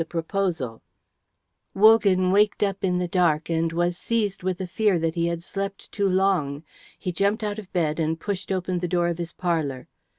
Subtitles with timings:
[0.11, 0.69] CHAPTER III
[1.75, 5.43] Wogan waked up in the dark and was seized with a fear that he had
[5.43, 6.63] slept too long.
[6.97, 9.87] He jumped out of bed and pushed open the door of his parlour.